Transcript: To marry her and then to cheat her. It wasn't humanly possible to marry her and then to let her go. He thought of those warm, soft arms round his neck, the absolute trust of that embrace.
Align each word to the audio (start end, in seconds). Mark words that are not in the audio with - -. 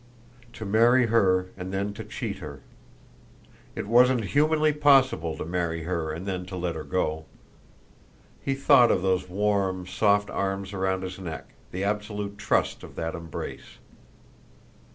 To 0.53 0.65
marry 0.65 1.05
her 1.13 1.49
and 1.55 1.71
then 1.71 1.93
to 1.93 2.03
cheat 2.03 2.39
her. 2.39 2.61
It 3.75 3.85
wasn't 3.85 4.23
humanly 4.33 4.73
possible 4.73 5.37
to 5.37 5.45
marry 5.45 5.83
her 5.83 6.11
and 6.11 6.25
then 6.25 6.47
to 6.47 6.55
let 6.55 6.73
her 6.73 6.83
go. 6.83 7.25
He 8.43 8.55
thought 8.55 8.89
of 8.89 9.03
those 9.03 9.29
warm, 9.29 9.85
soft 9.85 10.31
arms 10.31 10.73
round 10.73 11.03
his 11.03 11.19
neck, 11.19 11.49
the 11.71 11.83
absolute 11.83 12.39
trust 12.39 12.81
of 12.81 12.95
that 12.95 13.13
embrace. 13.13 13.77